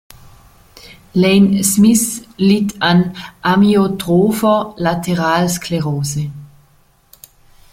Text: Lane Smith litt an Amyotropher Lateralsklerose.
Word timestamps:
Lane 1.13 1.61
Smith 1.63 2.27
litt 2.39 2.73
an 2.81 3.15
Amyotropher 3.43 4.73
Lateralsklerose. 4.77 6.31